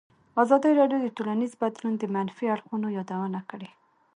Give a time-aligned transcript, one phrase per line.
[0.43, 3.69] ازادي راډیو د ټولنیز بدلون د منفي اړخونو یادونه کړې.